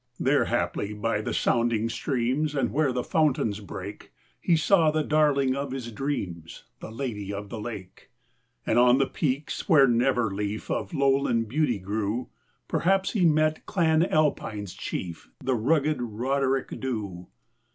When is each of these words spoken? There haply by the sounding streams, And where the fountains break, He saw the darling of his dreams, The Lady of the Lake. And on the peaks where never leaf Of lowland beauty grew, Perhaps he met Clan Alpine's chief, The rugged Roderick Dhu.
There 0.19 0.45
haply 0.45 0.93
by 0.95 1.21
the 1.21 1.31
sounding 1.31 1.87
streams, 1.87 2.55
And 2.55 2.71
where 2.71 2.91
the 2.91 3.03
fountains 3.03 3.59
break, 3.59 4.11
He 4.39 4.55
saw 4.57 4.89
the 4.89 5.03
darling 5.03 5.55
of 5.55 5.69
his 5.71 5.91
dreams, 5.91 6.63
The 6.79 6.89
Lady 6.89 7.31
of 7.31 7.49
the 7.49 7.59
Lake. 7.61 8.09
And 8.65 8.79
on 8.79 8.97
the 8.97 9.05
peaks 9.05 9.69
where 9.69 9.87
never 9.87 10.31
leaf 10.31 10.71
Of 10.71 10.95
lowland 10.95 11.49
beauty 11.49 11.77
grew, 11.77 12.29
Perhaps 12.67 13.11
he 13.11 13.27
met 13.27 13.67
Clan 13.67 14.03
Alpine's 14.07 14.73
chief, 14.73 15.29
The 15.39 15.53
rugged 15.53 16.01
Roderick 16.01 16.69
Dhu. 16.79 17.27